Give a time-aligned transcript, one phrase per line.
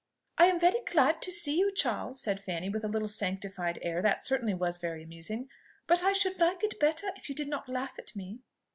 [0.39, 4.01] "I am very glad to see you, Charles," said Fanny, with a little sanctified air
[4.01, 5.47] that certainly was very amusing;
[5.85, 8.39] "but I should like it better if you did not laugh at me."